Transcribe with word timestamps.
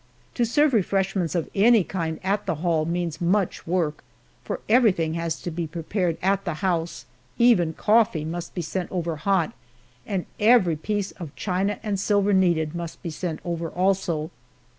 To 0.33 0.47
serve 0.47 0.73
refreshments 0.73 1.35
of 1.35 1.47
any 1.53 1.83
kind 1.83 2.19
at 2.23 2.47
the 2.47 2.55
hall 2.55 2.85
means 2.85 3.21
much 3.21 3.67
work, 3.67 4.03
for 4.43 4.59
everything 4.67 5.13
has 5.13 5.39
to 5.43 5.51
be 5.51 5.67
prepared 5.67 6.17
at 6.23 6.43
the 6.43 6.55
house 6.55 7.05
even 7.37 7.73
coffee, 7.73 8.25
must 8.25 8.55
be 8.55 8.63
sent 8.63 8.91
over 8.91 9.17
hot; 9.17 9.53
and 10.07 10.25
every 10.39 10.75
piece 10.75 11.11
of 11.11 11.35
china 11.35 11.77
and 11.83 11.99
silver 11.99 12.33
needed 12.33 12.73
must 12.73 13.03
be 13.03 13.11
sent 13.11 13.41
over 13.45 13.69
also. 13.69 14.31